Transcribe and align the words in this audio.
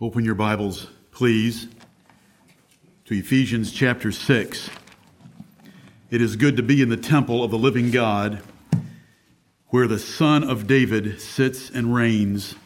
Open 0.00 0.24
your 0.24 0.34
Bibles, 0.34 0.88
please, 1.12 1.68
to 3.04 3.14
Ephesians 3.14 3.70
chapter 3.70 4.10
6. 4.10 4.68
It 6.10 6.20
is 6.20 6.34
good 6.34 6.56
to 6.56 6.64
be 6.64 6.82
in 6.82 6.88
the 6.88 6.96
temple 6.96 7.44
of 7.44 7.52
the 7.52 7.58
living 7.58 7.92
God, 7.92 8.42
where 9.68 9.86
the 9.86 10.00
Son 10.00 10.42
of 10.42 10.66
David 10.66 11.20
sits 11.20 11.70
and 11.70 11.94
reigns 11.94 12.56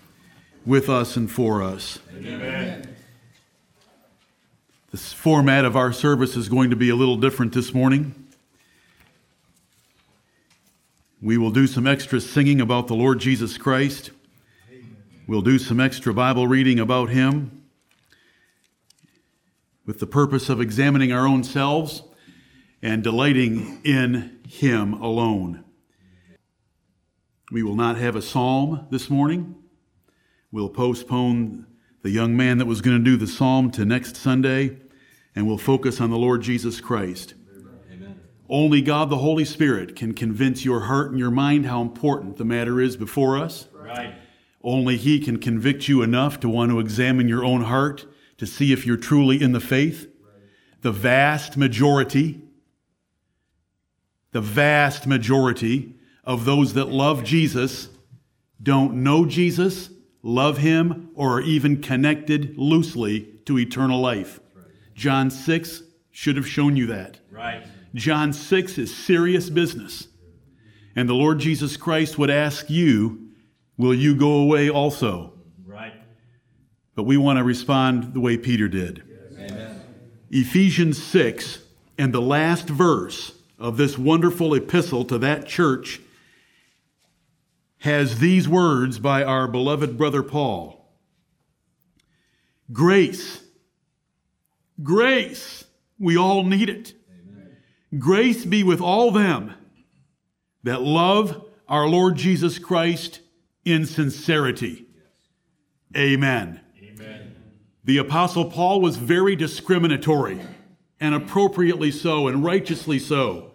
with 0.65 0.89
us 0.89 1.17
and 1.17 1.31
for 1.31 1.63
us. 1.63 1.99
Amen. 2.17 2.97
The 4.91 4.97
format 4.97 5.67
of 5.67 5.77
our 5.77 5.93
service 5.93 6.35
is 6.35 6.49
going 6.49 6.71
to 6.71 6.77
be 6.77 6.89
a 6.89 6.97
little 6.97 7.19
different 7.19 7.53
this 7.53 7.75
morning. 7.75 8.15
We 11.21 11.37
will 11.37 11.51
do 11.51 11.67
some 11.67 11.87
extra 11.87 12.23
singing 12.23 12.63
about 12.63 12.89
the 12.89 12.95
Lord 12.95 13.21
Jesus 13.21 13.59
Christ. 13.59 14.13
We'll 15.29 15.43
do 15.43 15.59
some 15.59 15.79
extra 15.79 16.15
Bible 16.15 16.47
reading 16.47 16.81
about 16.81 17.11
him 17.11 17.65
with 19.85 20.01
the 20.01 20.07
purpose 20.07 20.49
of 20.49 20.59
examining 20.59 21.13
our 21.13 21.27
own 21.27 21.45
selves 21.45 22.03
and 22.81 23.05
delighting 23.05 23.83
in 23.85 24.41
him 24.49 24.95
alone. 24.95 25.65
We 27.53 27.63
will 27.63 27.75
not 27.75 27.99
have 27.99 28.17
a 28.17 28.23
psalm 28.23 28.87
this 28.91 29.11
morning. 29.11 29.55
We'll 30.51 30.71
postpone 30.71 31.67
the 32.01 32.09
young 32.09 32.35
man 32.35 32.57
that 32.57 32.65
was 32.65 32.81
going 32.81 32.97
to 32.97 33.05
do 33.05 33.19
the 33.19 33.27
psalm 33.27 33.71
to 33.73 33.85
next 33.85 34.17
Sunday, 34.17 34.79
and 35.37 35.47
we'll 35.47 35.59
focus 35.59 36.01
on 36.01 36.09
the 36.09 36.17
Lord 36.17 36.41
Jesus 36.41 36.81
Christ. 36.81 37.35
Amen. 37.93 38.19
Only 38.49 38.81
God 38.81 39.11
the 39.11 39.19
Holy 39.19 39.45
Spirit 39.45 39.95
can 39.95 40.15
convince 40.15 40.65
your 40.65 40.81
heart 40.81 41.11
and 41.11 41.19
your 41.19 41.31
mind 41.31 41.67
how 41.67 41.83
important 41.83 42.39
the 42.39 42.47
matter 42.47 42.81
is 42.81 42.97
before 42.97 43.37
us. 43.37 43.69
Right. 43.75 44.15
Only 44.69 44.99
He 44.99 45.19
can 45.19 45.39
convict 45.39 45.89
you 45.89 46.03
enough 46.03 46.39
to 46.41 46.49
want 46.49 46.71
to 46.71 46.79
examine 46.79 47.27
your 47.27 47.43
own 47.43 47.63
heart 47.63 48.05
to 48.37 48.47
see 48.47 48.71
if 48.71 48.85
you're 48.85 48.99
truly 48.99 49.41
in 49.41 49.53
the 49.53 49.61
faith. 49.61 50.07
The 50.83 50.93
vast 50.93 51.57
majority, 51.57 52.43
the 54.33 54.43
vast 54.43 55.07
majority 55.07 55.95
of 56.23 56.45
those 56.45 56.75
that 56.75 56.91
love 56.91 57.25
Jesus 57.25 57.89
don't 58.63 59.03
know 59.03 59.25
Jesus, 59.25 59.89
love 60.23 60.59
Him, 60.59 61.13
or 61.15 61.39
are 61.39 61.41
even 61.41 61.81
connected 61.81 62.59
loosely 62.59 63.23
to 63.47 63.59
eternal 63.59 64.03
life. 64.03 64.39
John 64.95 65.31
6 65.31 65.83
should 66.11 66.37
have 66.37 66.47
shown 66.47 66.77
you 66.77 66.89
that. 66.89 67.21
Right. 67.31 67.67
John 67.95 68.35
6 68.35 68.77
is 68.77 68.95
serious 68.95 69.49
business. 69.49 70.09
And 70.95 71.09
the 71.09 71.15
Lord 71.15 71.39
Jesus 71.39 71.79
Christ 71.79 72.19
would 72.19 72.29
ask 72.29 72.69
you 72.69 73.28
will 73.79 73.95
you 73.95 74.15
go 74.15 74.33
away 74.33 74.69
also? 74.69 75.33
Right. 75.65 75.95
But 76.95 77.05
we 77.05 77.17
want 77.17 77.39
to 77.39 77.45
respond 77.45 78.13
the 78.13 78.21
way 78.21 78.37
Peter 78.37 78.69
did. 78.69 79.03
Amen. 79.39 79.81
Ephesians 80.31 81.03
6 81.03 81.61
and 81.97 82.13
the 82.13 82.21
last 82.21 82.69
verse 82.69 83.33
of 83.59 83.77
this 83.77 83.97
wonderful 83.97 84.53
epistle 84.55 85.05
to 85.07 85.17
that 85.19 85.47
church 85.47 86.01
has 87.79 88.19
these 88.19 88.49
words 88.49 88.99
by 88.99 89.23
our 89.23 89.49
beloved 89.49 89.97
brother 89.97 90.23
Paul 90.23 90.79
Grace, 92.71 93.43
grace, 94.83 95.65
we 95.99 96.19
all 96.19 96.45
need 96.45 96.69
it. 96.69 96.93
Amen. 97.11 97.57
Grace 97.99 98.45
be 98.45 98.63
with 98.63 98.83
all 98.83 99.11
them 99.11 99.55
that 100.65 100.83
love 100.83 101.47
our 101.67 101.89
Lord 101.89 102.17
Jesus 102.17 102.59
Christ 102.59 103.21
in 103.69 103.87
sincerity. 103.87 104.87
Amen. 105.97 106.61
Amen. 106.83 107.37
The 107.85 107.99
Apostle 107.99 108.51
Paul 108.51 108.81
was 108.81 108.97
very 108.97 109.37
discriminatory, 109.37 110.41
and 111.01 111.15
appropriately 111.15 111.91
so, 111.91 112.29
and 112.29 112.45
righteously 112.45 112.99
so. 112.99 113.53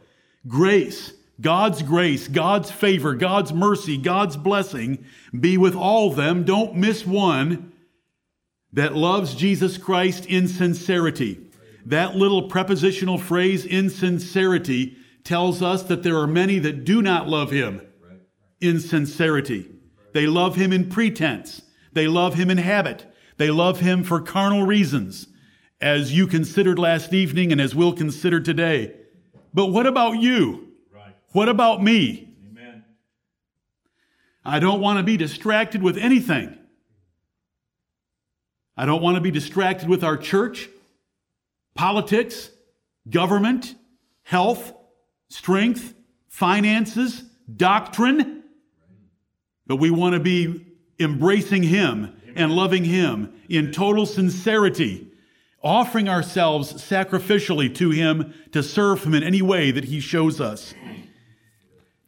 Grace, 0.47 1.13
God's 1.41 1.81
grace, 1.81 2.27
God's 2.27 2.71
favor, 2.71 3.15
God's 3.15 3.53
mercy, 3.53 3.97
God's 3.97 4.37
blessing 4.37 5.03
be 5.37 5.57
with 5.57 5.75
all 5.75 6.11
them. 6.11 6.43
Don't 6.43 6.75
miss 6.75 7.05
one 7.05 7.73
that 8.71 8.95
loves 8.95 9.35
Jesus 9.35 9.77
Christ 9.77 10.25
in 10.25 10.47
sincerity. 10.47 11.39
That 11.85 12.15
little 12.15 12.47
prepositional 12.47 13.17
phrase, 13.17 13.65
in 13.65 13.89
sincerity, 13.89 14.97
tells 15.23 15.61
us 15.61 15.83
that 15.83 16.03
there 16.03 16.17
are 16.17 16.27
many 16.27 16.59
that 16.59 16.85
do 16.85 17.01
not 17.01 17.27
love 17.27 17.51
him 17.51 17.81
in 18.61 18.79
sincerity. 18.79 19.69
They 20.13 20.27
love 20.27 20.55
him 20.55 20.71
in 20.71 20.89
pretense. 20.89 21.61
They 21.91 22.07
love 22.07 22.35
him 22.35 22.49
in 22.49 22.57
habit. 22.57 23.05
They 23.37 23.49
love 23.49 23.79
him 23.79 24.03
for 24.03 24.21
carnal 24.21 24.63
reasons, 24.63 25.27
as 25.81 26.13
you 26.13 26.27
considered 26.27 26.79
last 26.79 27.13
evening 27.13 27.51
and 27.51 27.59
as 27.59 27.75
we'll 27.75 27.93
consider 27.93 28.39
today. 28.39 28.95
But 29.53 29.67
what 29.67 29.85
about 29.85 30.13
you? 30.13 30.69
Right. 30.93 31.15
What 31.31 31.49
about 31.49 31.83
me? 31.83 32.35
Amen. 32.49 32.83
I 34.45 34.59
don't 34.59 34.81
want 34.81 34.97
to 34.97 35.03
be 35.03 35.17
distracted 35.17 35.83
with 35.83 35.97
anything. 35.97 36.57
I 38.75 38.85
don't 38.85 39.01
want 39.01 39.15
to 39.15 39.21
be 39.21 39.31
distracted 39.31 39.87
with 39.87 40.03
our 40.03 40.17
church, 40.17 40.67
politics, 41.75 42.49
government, 43.09 43.75
health, 44.23 44.73
strength, 45.29 45.93
finances, 46.27 47.23
doctrine. 47.55 48.42
But 49.65 49.77
we 49.77 49.89
want 49.89 50.13
to 50.13 50.19
be 50.19 50.65
embracing 50.99 51.63
Him 51.63 52.15
and 52.35 52.55
loving 52.55 52.85
Him 52.85 53.33
in 53.49 53.71
total 53.71 54.05
sincerity, 54.05 55.07
offering 55.63 56.09
ourselves 56.09 56.73
sacrificially 56.73 57.73
to 57.75 57.91
Him 57.91 58.33
to 58.51 58.61
serve 58.61 59.03
Him 59.03 59.13
in 59.13 59.23
any 59.23 59.41
way 59.41 59.71
that 59.71 59.85
He 59.85 59.99
shows 59.99 60.41
us. 60.41 60.73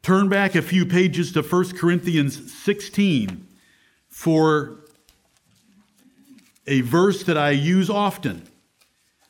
Turn 0.02 0.28
back 0.28 0.54
a 0.54 0.62
few 0.62 0.86
pages 0.86 1.32
to 1.32 1.42
1 1.42 1.76
Corinthians 1.76 2.52
16 2.52 3.46
for 4.08 4.84
a 6.66 6.80
verse 6.82 7.24
that 7.24 7.36
I 7.36 7.50
use 7.50 7.88
often, 7.90 8.48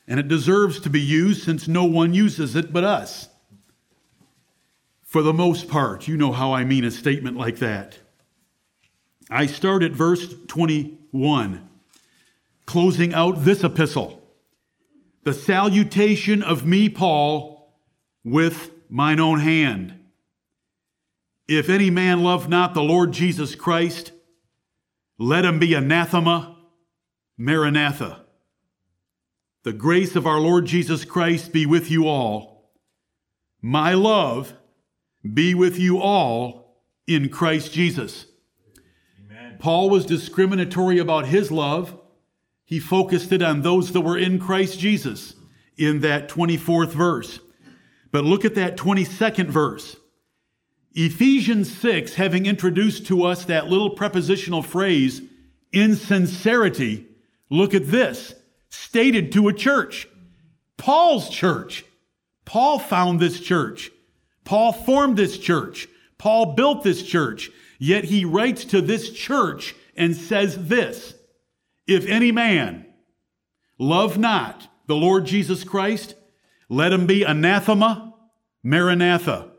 and 0.07 0.21
it 0.21 0.29
deserves 0.29 0.81
to 0.81 0.91
be 0.91 1.01
used 1.01 1.43
since 1.43 1.69
no 1.69 1.85
one 1.85 2.15
uses 2.15 2.57
it 2.57 2.73
but 2.73 2.85
us. 2.85 3.29
For 5.03 5.23
the 5.23 5.33
most 5.33 5.69
part, 5.69 6.09
you 6.09 6.17
know 6.17 6.33
how 6.33 6.53
I 6.53 6.65
mean 6.65 6.85
a 6.85 6.91
statement 6.91 7.37
like 7.37 7.57
that. 7.59 7.99
I 9.31 9.47
start 9.47 9.83
at 9.83 9.93
verse 9.93 10.35
21, 10.47 11.69
closing 12.65 13.13
out 13.13 13.45
this 13.45 13.65
epistle. 13.65 14.23
The 15.25 15.35
salutation 15.35 16.43
of 16.43 16.65
me, 16.65 16.89
Paul, 16.89 17.75
with 18.25 18.71
mine 18.89 19.19
own 19.19 19.41
hand. 19.41 19.99
If 21.49 21.69
any 21.69 21.91
man 21.91 22.23
love 22.23 22.49
not 22.49 22.75
the 22.75 22.83
Lord 22.83 23.13
Jesus 23.13 23.55
Christ, 23.55 24.13
let 25.19 25.45
him 25.45 25.59
be 25.59 25.75
anathema, 25.75 26.57
maranatha. 27.37 28.25
The 29.65 29.73
grace 29.73 30.15
of 30.15 30.27
our 30.27 30.39
Lord 30.39 30.67
Jesus 30.67 31.05
Christ 31.05 31.53
be 31.53 31.67
with 31.67 31.91
you 31.91 32.07
all. 32.07 32.71
My 33.61 33.95
love 33.95 34.55
be 35.35 35.55
with 35.55 35.79
you 35.79 35.99
all 35.99 36.85
in 37.09 37.29
Christ 37.29 37.73
Jesus. 37.73 38.27
Paul 39.59 39.91
was 39.91 40.07
discriminatory 40.07 40.99
about 40.99 41.27
his 41.27 41.51
love. 41.51 41.99
He 42.65 42.79
focused 42.79 43.33
it 43.33 43.43
on 43.43 43.63
those 43.63 43.93
that 43.93 44.01
were 44.01 44.19
in 44.19 44.39
Christ 44.39 44.79
Jesus 44.79 45.35
in 45.77 46.01
that 46.01 46.29
24th 46.29 46.93
verse. 46.93 47.41
But 48.11 48.25
look 48.25 48.45
at 48.45 48.55
that 48.55 48.77
22nd 48.77 49.47
verse. 49.47 49.97
Ephesians 50.95 51.73
6, 51.79 52.15
having 52.15 52.47
introduced 52.47 53.07
to 53.07 53.25
us 53.25 53.45
that 53.45 53.69
little 53.69 53.91
prepositional 53.91 54.63
phrase, 54.63 55.21
in 55.73 55.95
sincerity, 55.95 57.07
look 57.51 57.75
at 57.75 57.89
this, 57.89 58.35
stated 58.71 59.31
to 59.33 59.49
a 59.49 59.53
church. 59.53 60.09
Paul's 60.79 61.29
church. 61.29 61.85
Paul 62.47 62.79
found 62.79 63.21
this 63.21 63.41
church. 63.41 63.91
Paul 64.45 64.73
formed 64.73 65.17
this 65.17 65.39
church. 65.39 65.89
Paul 66.17 66.55
built 66.55 66.83
this 66.83 67.03
church. 67.03 67.51
Yet 67.79 68.05
he 68.05 68.25
writes 68.25 68.65
to 68.67 68.81
this 68.81 69.11
church 69.11 69.75
and 69.97 70.17
says 70.17 70.69
this 70.69 71.15
If 71.87 72.07
any 72.07 72.33
man 72.33 72.87
love 73.79 74.19
not 74.19 74.69
the 74.87 74.97
Lord 74.97 75.27
Jesus 75.27 75.65
Christ, 75.65 76.15
let 76.69 76.93
him 76.93 77.07
be 77.07 77.23
anathema, 77.23 78.15
maranatha. 78.63 79.51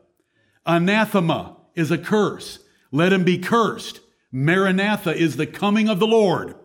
Anathema 0.66 1.58
is 1.76 1.92
a 1.92 1.98
curse. 1.98 2.60
Let 2.92 3.14
him 3.14 3.24
be 3.24 3.38
cursed. 3.38 4.02
Maranatha 4.32 5.16
is 5.16 5.38
the 5.38 5.48
coming 5.48 5.88
of 5.88 6.00
the 6.00 6.08
Lord. 6.08 6.56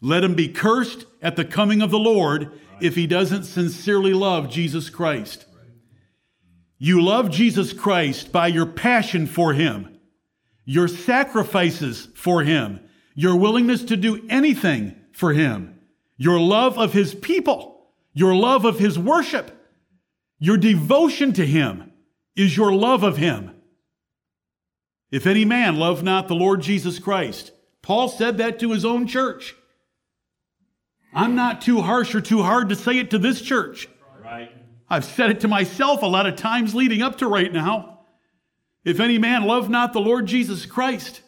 Let 0.00 0.24
him 0.24 0.34
be 0.34 0.48
cursed 0.48 1.06
at 1.22 1.36
the 1.36 1.44
coming 1.44 1.80
of 1.80 1.90
the 1.90 1.98
Lord 1.98 2.52
if 2.80 2.94
he 2.94 3.06
doesn't 3.06 3.44
sincerely 3.44 4.12
love 4.12 4.50
Jesus 4.50 4.90
Christ. 4.90 5.46
You 6.78 7.02
love 7.02 7.30
Jesus 7.30 7.72
Christ 7.72 8.32
by 8.32 8.48
your 8.48 8.66
passion 8.66 9.26
for 9.26 9.54
him 9.54 9.95
your 10.66 10.88
sacrifices 10.88 12.08
for 12.14 12.42
Him, 12.42 12.80
your 13.14 13.34
willingness 13.34 13.82
to 13.84 13.96
do 13.96 14.22
anything 14.28 14.94
for 15.16 15.32
him, 15.32 15.80
your 16.18 16.38
love 16.38 16.78
of 16.78 16.92
his 16.92 17.14
people, 17.14 17.88
your 18.12 18.34
love 18.34 18.64
of 18.64 18.78
his 18.78 18.98
worship, 18.98 19.50
your 20.38 20.58
devotion 20.58 21.32
to 21.32 21.46
him 21.46 21.90
is 22.36 22.56
your 22.56 22.72
love 22.72 23.02
of 23.02 23.16
him. 23.16 23.50
If 25.10 25.26
any 25.26 25.46
man 25.46 25.76
love 25.76 26.02
not 26.02 26.28
the 26.28 26.34
Lord 26.34 26.60
Jesus 26.60 26.98
Christ, 26.98 27.52
Paul 27.80 28.08
said 28.08 28.36
that 28.38 28.58
to 28.58 28.72
his 28.72 28.84
own 28.84 29.06
church. 29.06 29.56
I'm 31.14 31.34
not 31.34 31.62
too 31.62 31.80
harsh 31.80 32.14
or 32.14 32.20
too 32.20 32.42
hard 32.42 32.68
to 32.68 32.76
say 32.76 32.98
it 32.98 33.10
to 33.12 33.18
this 33.18 33.40
church. 33.40 33.88
Right. 34.22 34.50
I've 34.90 35.06
said 35.06 35.30
it 35.30 35.40
to 35.40 35.48
myself 35.48 36.02
a 36.02 36.06
lot 36.06 36.26
of 36.26 36.36
times 36.36 36.74
leading 36.74 37.00
up 37.00 37.16
to 37.18 37.28
right 37.28 37.50
now. 37.50 37.95
If 38.86 39.00
any 39.00 39.18
man 39.18 39.44
love 39.44 39.68
not 39.68 39.92
the 39.92 40.00
Lord 40.00 40.26
Jesus 40.26 40.64
Christ, 40.64 41.20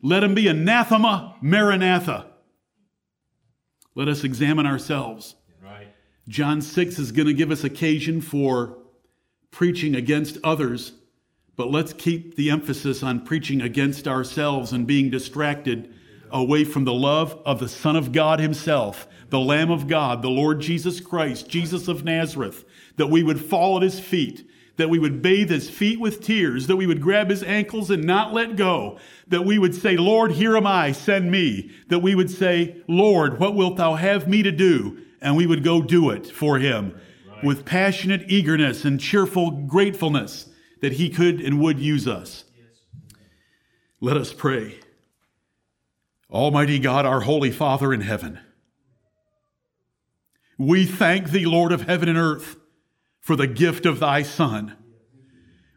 let 0.00 0.24
him 0.24 0.34
be 0.34 0.48
anathema 0.48 1.36
maranatha. 1.42 2.24
Let 3.94 4.08
us 4.08 4.24
examine 4.24 4.64
ourselves. 4.64 5.34
Right. 5.62 5.88
John 6.26 6.62
6 6.62 6.98
is 6.98 7.12
going 7.12 7.28
to 7.28 7.34
give 7.34 7.50
us 7.50 7.64
occasion 7.64 8.22
for 8.22 8.78
preaching 9.50 9.94
against 9.94 10.38
others, 10.42 10.92
but 11.54 11.70
let's 11.70 11.92
keep 11.92 12.34
the 12.36 12.48
emphasis 12.48 13.02
on 13.02 13.26
preaching 13.26 13.60
against 13.60 14.08
ourselves 14.08 14.72
and 14.72 14.86
being 14.86 15.10
distracted 15.10 15.92
away 16.30 16.64
from 16.64 16.84
the 16.84 16.94
love 16.94 17.38
of 17.44 17.60
the 17.60 17.68
Son 17.68 17.94
of 17.94 18.12
God 18.12 18.40
Himself, 18.40 19.06
the 19.28 19.38
Lamb 19.38 19.70
of 19.70 19.86
God, 19.86 20.22
the 20.22 20.30
Lord 20.30 20.60
Jesus 20.60 21.00
Christ, 21.00 21.46
Jesus 21.46 21.88
of 21.88 22.04
Nazareth, 22.04 22.64
that 22.96 23.08
we 23.08 23.22
would 23.22 23.40
fall 23.40 23.76
at 23.76 23.82
His 23.82 24.00
feet, 24.00 24.48
that 24.76 24.90
we 24.90 24.98
would 24.98 25.22
bathe 25.22 25.50
His 25.50 25.70
feet 25.70 26.00
with 26.00 26.20
tears, 26.20 26.66
that 26.66 26.76
we 26.76 26.86
would 26.86 27.00
grab 27.00 27.30
His 27.30 27.42
ankles 27.42 27.90
and 27.90 28.04
not 28.04 28.32
let 28.32 28.56
go, 28.56 28.98
that 29.28 29.44
we 29.44 29.58
would 29.58 29.74
say, 29.74 29.96
Lord, 29.96 30.32
here 30.32 30.56
am 30.56 30.66
I, 30.66 30.92
send 30.92 31.30
me, 31.30 31.70
that 31.88 32.00
we 32.00 32.14
would 32.14 32.30
say, 32.30 32.82
Lord, 32.88 33.38
what 33.38 33.54
wilt 33.54 33.76
Thou 33.76 33.94
have 33.94 34.28
me 34.28 34.42
to 34.42 34.52
do? 34.52 35.02
And 35.20 35.36
we 35.36 35.46
would 35.46 35.64
go 35.64 35.82
do 35.82 36.10
it 36.10 36.26
for 36.26 36.58
Him 36.58 36.98
right. 37.28 37.44
with 37.44 37.64
passionate 37.64 38.24
eagerness 38.28 38.84
and 38.84 39.00
cheerful 39.00 39.50
gratefulness 39.50 40.48
that 40.82 40.92
He 40.92 41.08
could 41.08 41.40
and 41.40 41.60
would 41.60 41.80
use 41.80 42.06
us. 42.06 42.44
Yes. 42.56 43.14
Let 44.00 44.16
us 44.16 44.32
pray. 44.32 44.78
Almighty 46.30 46.78
God, 46.78 47.06
our 47.06 47.20
Holy 47.20 47.50
Father 47.50 47.94
in 47.94 48.02
heaven, 48.02 48.40
we 50.58 50.84
thank 50.84 51.30
thee, 51.30 51.46
Lord 51.46 51.72
of 51.72 51.82
heaven 51.82 52.08
and 52.08 52.18
earth, 52.18 52.56
for 53.26 53.34
the 53.34 53.48
gift 53.48 53.86
of 53.86 53.98
thy 53.98 54.22
Son. 54.22 54.76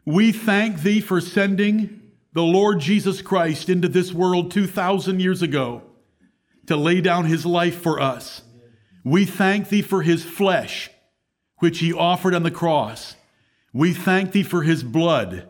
We 0.06 0.30
thank 0.30 0.82
thee 0.82 1.00
for 1.00 1.20
sending 1.20 2.00
the 2.32 2.44
Lord 2.44 2.78
Jesus 2.78 3.22
Christ 3.22 3.68
into 3.68 3.88
this 3.88 4.12
world 4.12 4.52
2,000 4.52 5.18
years 5.18 5.42
ago 5.42 5.82
to 6.68 6.76
lay 6.76 7.00
down 7.00 7.24
his 7.24 7.44
life 7.44 7.82
for 7.82 7.98
us. 7.98 8.42
We 9.04 9.24
thank 9.24 9.68
thee 9.68 9.82
for 9.82 10.02
his 10.02 10.24
flesh, 10.24 10.90
which 11.58 11.80
he 11.80 11.92
offered 11.92 12.34
on 12.34 12.44
the 12.44 12.52
cross. 12.52 13.16
We 13.72 13.94
thank 13.94 14.30
thee 14.30 14.44
for 14.44 14.62
his 14.62 14.84
blood, 14.84 15.48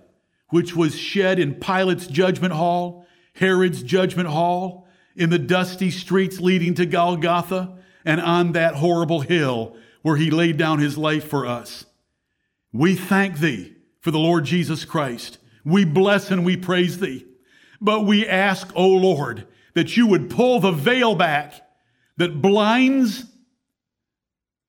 which 0.48 0.74
was 0.74 0.98
shed 0.98 1.38
in 1.38 1.56
Pilate's 1.56 2.06
judgment 2.06 2.54
hall, 2.54 3.06
Herod's 3.34 3.82
judgment 3.82 4.30
hall, 4.30 4.88
in 5.16 5.28
the 5.28 5.38
dusty 5.38 5.90
streets 5.90 6.40
leading 6.40 6.72
to 6.76 6.86
Golgotha 6.86 7.76
and 8.06 8.22
on 8.22 8.52
that 8.52 8.76
horrible 8.76 9.20
hill 9.20 9.76
where 10.00 10.16
he 10.16 10.30
laid 10.30 10.56
down 10.56 10.78
his 10.78 10.96
life 10.96 11.28
for 11.28 11.44
us. 11.44 11.84
We 12.72 12.94
thank 12.94 13.38
thee 13.38 13.74
for 14.00 14.10
the 14.10 14.18
Lord 14.18 14.44
Jesus 14.44 14.84
Christ. 14.84 15.38
We 15.64 15.84
bless 15.84 16.30
and 16.30 16.44
we 16.44 16.56
praise 16.56 16.98
thee. 17.00 17.26
But 17.80 18.06
we 18.06 18.26
ask, 18.26 18.70
O 18.74 18.88
Lord, 18.88 19.46
that 19.74 19.96
you 19.96 20.06
would 20.06 20.30
pull 20.30 20.60
the 20.60 20.72
veil 20.72 21.14
back 21.14 21.62
that 22.16 22.42
blinds 22.42 23.24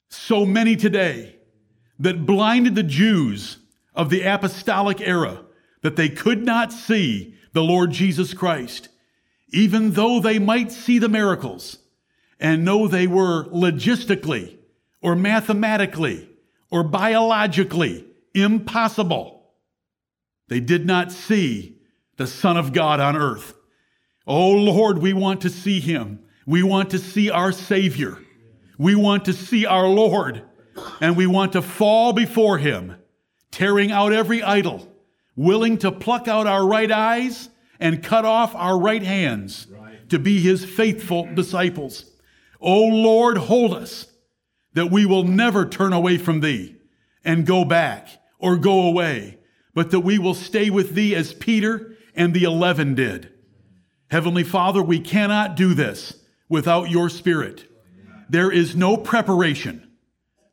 so 0.09 0.45
many 0.45 0.75
today, 0.75 1.35
that 1.99 2.25
blinded 2.25 2.75
the 2.75 2.83
Jews 2.83 3.57
of 3.93 4.09
the 4.09 4.21
apostolic 4.21 5.01
era, 5.01 5.43
that 5.81 5.95
they 5.95 6.09
could 6.09 6.45
not 6.45 6.71
see 6.71 7.35
the 7.53 7.63
Lord 7.63 7.91
Jesus 7.91 8.33
Christ 8.33 8.89
even 9.51 9.91
though 9.91 10.19
they 10.19 10.39
might 10.39 10.71
see 10.71 10.97
the 10.99 11.09
miracles 11.09 11.77
and 12.39 12.65
know 12.65 12.87
they 12.87 13.07
were 13.07 13.45
logistically 13.45 14.57
or 15.01 15.15
mathematically 15.15 16.29
or 16.71 16.83
biologically 16.83 18.05
impossible, 18.33 19.51
they 20.47 20.59
did 20.59 20.85
not 20.85 21.11
see 21.11 21.77
the 22.17 22.27
Son 22.27 22.57
of 22.57 22.73
God 22.73 22.99
on 22.99 23.15
earth. 23.15 23.53
Oh 24.25 24.51
Lord, 24.51 24.99
we 24.99 25.13
want 25.13 25.41
to 25.41 25.49
see 25.49 25.79
him. 25.79 26.19
We 26.45 26.63
want 26.63 26.89
to 26.91 26.99
see 26.99 27.29
our 27.29 27.51
Savior. 27.51 28.17
We 28.77 28.95
want 28.95 29.25
to 29.25 29.33
see 29.33 29.65
our 29.65 29.87
Lord. 29.87 30.43
And 30.99 31.17
we 31.17 31.27
want 31.27 31.53
to 31.53 31.61
fall 31.61 32.13
before 32.13 32.57
him, 32.57 32.95
tearing 33.51 33.91
out 33.91 34.13
every 34.13 34.41
idol, 34.41 34.87
willing 35.35 35.77
to 35.79 35.91
pluck 35.91 36.27
out 36.27 36.47
our 36.47 36.65
right 36.65 36.91
eyes 36.91 37.49
and 37.79 38.03
cut 38.03 38.25
off 38.25 38.55
our 38.55 38.79
right 38.79 39.03
hands 39.03 39.67
to 40.09 40.19
be 40.19 40.39
his 40.39 40.63
faithful 40.63 41.27
disciples. 41.33 42.05
O 42.59 42.81
Lord, 42.81 43.37
hold 43.37 43.73
us 43.73 44.07
that 44.73 44.91
we 44.91 45.05
will 45.05 45.23
never 45.23 45.65
turn 45.65 45.93
away 45.93 46.17
from 46.17 46.39
thee 46.39 46.75
and 47.23 47.45
go 47.45 47.65
back 47.65 48.07
or 48.39 48.57
go 48.57 48.87
away, 48.87 49.37
but 49.73 49.91
that 49.91 49.99
we 49.99 50.17
will 50.17 50.33
stay 50.33 50.69
with 50.69 50.95
thee 50.95 51.15
as 51.15 51.33
Peter 51.33 51.95
and 52.15 52.33
the 52.33 52.43
eleven 52.43 52.95
did. 52.95 53.31
Heavenly 54.09 54.43
Father, 54.43 54.81
we 54.83 54.99
cannot 54.99 55.55
do 55.55 55.73
this 55.73 56.15
without 56.49 56.89
your 56.89 57.09
spirit. 57.09 57.65
There 58.29 58.51
is 58.51 58.75
no 58.75 58.97
preparation. 58.97 59.89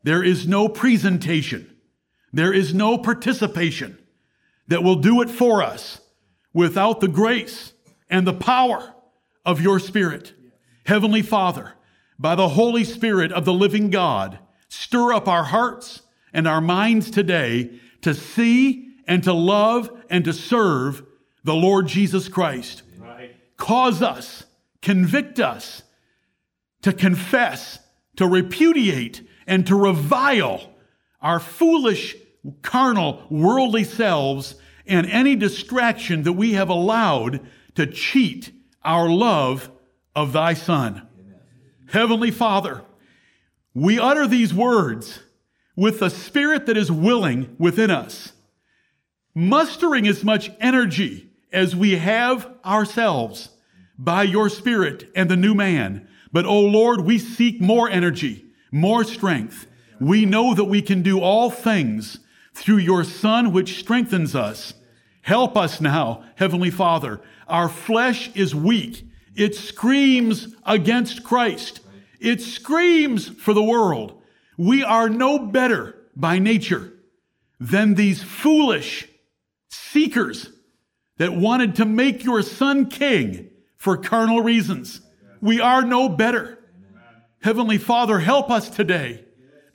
There 0.03 0.23
is 0.23 0.47
no 0.47 0.69
presentation. 0.69 1.75
There 2.31 2.53
is 2.53 2.73
no 2.73 2.97
participation 2.97 3.97
that 4.67 4.83
will 4.83 4.95
do 4.95 5.21
it 5.21 5.29
for 5.29 5.63
us 5.63 5.99
without 6.53 7.01
the 7.01 7.07
grace 7.07 7.73
and 8.09 8.25
the 8.25 8.33
power 8.33 8.93
of 9.45 9.61
your 9.61 9.79
Spirit. 9.79 10.33
Heavenly 10.85 11.21
Father, 11.21 11.73
by 12.19 12.35
the 12.35 12.49
Holy 12.49 12.83
Spirit 12.83 13.31
of 13.31 13.45
the 13.45 13.53
living 13.53 13.89
God, 13.89 14.39
stir 14.67 15.13
up 15.13 15.27
our 15.27 15.45
hearts 15.45 16.01
and 16.33 16.47
our 16.47 16.61
minds 16.61 17.09
today 17.09 17.71
to 18.01 18.13
see 18.13 18.89
and 19.07 19.23
to 19.23 19.33
love 19.33 19.89
and 20.09 20.25
to 20.25 20.33
serve 20.33 21.03
the 21.43 21.55
Lord 21.55 21.87
Jesus 21.87 22.27
Christ. 22.27 22.83
Right. 22.99 23.35
Cause 23.57 24.01
us, 24.01 24.45
convict 24.81 25.39
us 25.39 25.83
to 26.81 26.93
confess, 26.93 27.79
to 28.17 28.27
repudiate, 28.27 29.27
and 29.47 29.65
to 29.67 29.75
revile 29.75 30.73
our 31.21 31.39
foolish, 31.39 32.15
carnal, 32.61 33.25
worldly 33.29 33.83
selves 33.83 34.55
and 34.85 35.05
any 35.07 35.35
distraction 35.35 36.23
that 36.23 36.33
we 36.33 36.53
have 36.53 36.69
allowed 36.69 37.41
to 37.75 37.85
cheat 37.85 38.51
our 38.83 39.09
love 39.09 39.71
of 40.15 40.33
thy 40.33 40.53
Son. 40.53 41.07
Heavenly 41.91 42.29
Father, 42.29 42.83
we 43.73 43.99
utter 43.99 44.27
these 44.27 44.53
words 44.53 45.19
with 45.75 45.99
the 45.99 46.09
spirit 46.09 46.65
that 46.67 46.77
is 46.77 46.91
willing 46.91 47.55
within 47.57 47.89
us, 47.89 48.33
mustering 49.33 50.07
as 50.07 50.23
much 50.23 50.51
energy 50.59 51.29
as 51.51 51.75
we 51.75 51.97
have 51.97 52.47
ourselves 52.63 53.49
by 53.97 54.23
your 54.23 54.49
spirit 54.49 55.09
and 55.15 55.29
the 55.29 55.35
new 55.35 55.55
man. 55.55 56.07
But, 56.31 56.45
oh 56.45 56.61
Lord, 56.61 57.01
we 57.01 57.17
seek 57.17 57.59
more 57.59 57.89
energy, 57.89 58.45
more 58.71 59.03
strength. 59.03 59.65
We 59.99 60.25
know 60.25 60.53
that 60.53 60.65
we 60.65 60.81
can 60.81 61.01
do 61.01 61.19
all 61.19 61.49
things 61.49 62.19
through 62.53 62.77
your 62.77 63.03
Son, 63.03 63.51
which 63.51 63.79
strengthens 63.79 64.35
us. 64.35 64.73
Help 65.23 65.57
us 65.57 65.81
now, 65.81 66.23
Heavenly 66.35 66.69
Father. 66.69 67.19
Our 67.47 67.67
flesh 67.67 68.29
is 68.35 68.53
weak. 68.53 69.08
It 69.35 69.55
screams 69.55 70.55
against 70.65 71.23
Christ. 71.23 71.81
It 72.19 72.41
screams 72.41 73.29
for 73.29 73.53
the 73.53 73.63
world. 73.63 74.21
We 74.57 74.83
are 74.83 75.09
no 75.09 75.39
better 75.39 75.95
by 76.15 76.39
nature 76.39 76.93
than 77.59 77.95
these 77.95 78.21
foolish 78.21 79.07
seekers 79.69 80.49
that 81.17 81.33
wanted 81.33 81.75
to 81.75 81.85
make 81.85 82.23
your 82.23 82.41
son 82.41 82.87
king 82.87 83.49
for 83.77 83.97
carnal 83.97 84.41
reasons. 84.41 85.01
We 85.41 85.61
are 85.61 85.83
no 85.83 86.09
better. 86.09 86.59
Heavenly 87.41 87.77
Father, 87.77 88.19
help 88.19 88.49
us 88.49 88.69
today. 88.69 89.23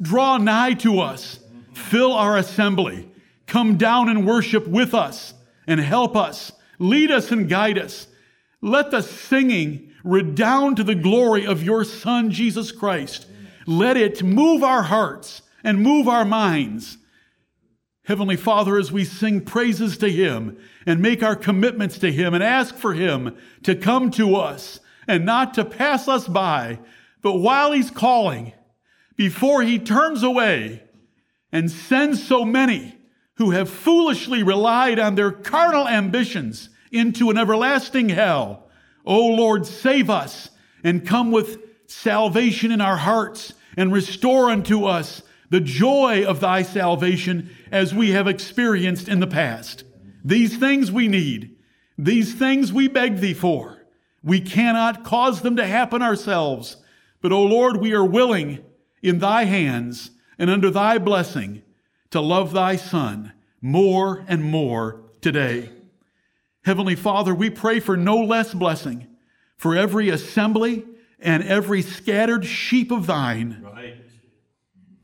Draw 0.00 0.38
nigh 0.38 0.74
to 0.74 1.00
us. 1.00 1.40
Fill 1.72 2.12
our 2.12 2.36
assembly. 2.36 3.10
Come 3.46 3.76
down 3.76 4.08
and 4.08 4.26
worship 4.26 4.66
with 4.66 4.94
us 4.94 5.34
and 5.66 5.80
help 5.80 6.16
us, 6.16 6.52
lead 6.78 7.10
us 7.10 7.30
and 7.30 7.48
guide 7.48 7.78
us. 7.78 8.06
Let 8.64 8.90
the 8.90 9.02
singing 9.02 9.92
redound 10.04 10.78
to 10.78 10.84
the 10.84 10.94
glory 10.94 11.46
of 11.46 11.62
your 11.62 11.84
Son, 11.84 12.30
Jesus 12.30 12.72
Christ. 12.72 13.26
Let 13.66 13.98
it 13.98 14.22
move 14.22 14.62
our 14.62 14.84
hearts 14.84 15.42
and 15.62 15.82
move 15.82 16.08
our 16.08 16.24
minds. 16.24 16.96
Heavenly 18.06 18.36
Father, 18.36 18.78
as 18.78 18.90
we 18.90 19.04
sing 19.04 19.42
praises 19.42 19.98
to 19.98 20.10
Him 20.10 20.56
and 20.86 21.02
make 21.02 21.22
our 21.22 21.36
commitments 21.36 21.98
to 21.98 22.10
Him 22.10 22.32
and 22.32 22.42
ask 22.42 22.74
for 22.74 22.94
Him 22.94 23.36
to 23.64 23.74
come 23.76 24.10
to 24.12 24.34
us 24.34 24.80
and 25.06 25.26
not 25.26 25.52
to 25.54 25.64
pass 25.66 26.08
us 26.08 26.26
by, 26.26 26.78
but 27.20 27.34
while 27.34 27.72
he's 27.72 27.90
calling, 27.90 28.54
before 29.14 29.62
he 29.62 29.78
turns 29.78 30.22
away 30.22 30.82
and 31.52 31.70
sends 31.70 32.26
so 32.26 32.46
many 32.46 32.96
who 33.34 33.50
have 33.50 33.68
foolishly 33.68 34.42
relied 34.42 34.98
on 34.98 35.16
their 35.16 35.32
carnal 35.32 35.86
ambitions 35.86 36.70
into 36.94 37.30
an 37.30 37.38
everlasting 37.38 38.08
hell. 38.08 38.68
O 39.04 39.26
Lord, 39.26 39.66
save 39.66 40.08
us 40.08 40.50
and 40.82 41.06
come 41.06 41.30
with 41.30 41.58
salvation 41.86 42.70
in 42.70 42.80
our 42.80 42.96
hearts 42.96 43.52
and 43.76 43.92
restore 43.92 44.50
unto 44.50 44.84
us 44.84 45.22
the 45.50 45.60
joy 45.60 46.24
of 46.24 46.40
thy 46.40 46.62
salvation 46.62 47.50
as 47.70 47.94
we 47.94 48.10
have 48.10 48.26
experienced 48.26 49.08
in 49.08 49.20
the 49.20 49.26
past. 49.26 49.84
These 50.24 50.56
things 50.56 50.90
we 50.90 51.08
need. 51.08 51.56
These 51.98 52.34
things 52.34 52.72
we 52.72 52.88
beg 52.88 53.18
thee 53.18 53.34
for. 53.34 53.86
We 54.22 54.40
cannot 54.40 55.04
cause 55.04 55.42
them 55.42 55.56
to 55.56 55.66
happen 55.66 56.02
ourselves. 56.02 56.78
But, 57.20 57.32
O 57.32 57.42
Lord, 57.42 57.76
we 57.76 57.92
are 57.92 58.04
willing 58.04 58.64
in 59.02 59.18
thy 59.18 59.44
hands 59.44 60.10
and 60.38 60.50
under 60.50 60.70
thy 60.70 60.98
blessing 60.98 61.62
to 62.10 62.20
love 62.20 62.52
thy 62.52 62.76
Son 62.76 63.32
more 63.60 64.24
and 64.28 64.42
more 64.42 65.02
today. 65.20 65.70
Heavenly 66.64 66.96
Father, 66.96 67.34
we 67.34 67.50
pray 67.50 67.78
for 67.78 67.96
no 67.96 68.16
less 68.16 68.54
blessing 68.54 69.06
for 69.56 69.76
every 69.76 70.08
assembly 70.08 70.84
and 71.20 71.42
every 71.44 71.82
scattered 71.82 72.44
sheep 72.44 72.90
of 72.90 73.06
thine 73.06 73.62
right. 73.62 73.96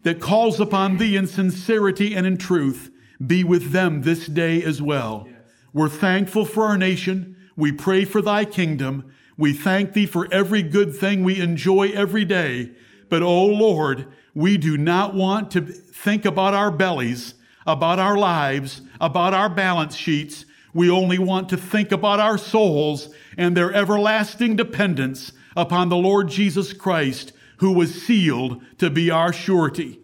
that 0.03 0.21
calls 0.21 0.59
upon 0.59 0.97
thee 0.97 1.17
in 1.17 1.27
sincerity 1.27 2.15
and 2.15 2.27
in 2.27 2.39
truth. 2.39 2.91
Be 3.25 3.45
with 3.45 3.73
them 3.73 4.03
this 4.03 4.27
day 4.27 4.63
as 4.63 4.81
well. 4.81 5.27
Yes. 5.27 5.37
We're 5.75 5.89
thankful 5.91 6.47
for 6.47 6.65
our 6.65 6.79
nation. 6.79 7.37
We 7.57 7.73
pray 7.73 8.07
for 8.07 8.23
thy 8.23 8.47
kingdom. 8.47 9.13
We 9.37 9.53
thank 9.53 9.93
thee 9.93 10.07
for 10.07 10.29
every 10.33 10.63
good 10.63 10.97
thing 10.97 11.23
we 11.23 11.41
enjoy 11.41 11.91
every 11.91 12.25
day. 12.25 12.73
But, 13.11 13.23
oh 13.23 13.47
Lord, 13.47 14.07
we 14.35 14.57
do 14.57 14.79
not 14.79 15.15
want 15.15 15.51
to 15.51 15.61
think 15.61 16.25
about 16.25 16.55
our 16.55 16.71
bellies, 16.71 17.35
about 17.67 17.99
our 17.99 18.17
lives, 18.17 18.81
about 18.99 19.35
our 19.35 19.51
balance 19.51 19.95
sheets. 19.95 20.47
We 20.73 20.91
only 20.91 21.19
want 21.19 21.49
to 21.51 21.57
think 21.57 21.93
about 21.93 22.21
our 22.21 22.39
souls 22.39 23.09
and 23.37 23.57
their 23.57 23.73
everlasting 23.73 24.57
dependence 24.57 25.33
upon 25.57 25.89
the 25.89 25.97
Lord 25.97 26.29
Jesus 26.29 26.73
Christ, 26.73 27.33
who 27.59 27.73
was 27.73 28.03
sealed 28.03 28.63
to 28.79 28.91
be 28.91 29.11
our 29.11 29.33
surety. 29.33 30.01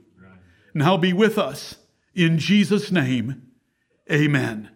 Now 0.75 0.97
be 0.97 1.13
with 1.13 1.39
us. 1.39 1.77
In 2.15 2.39
Jesus' 2.39 2.91
name, 2.91 3.43
amen. 4.11 4.71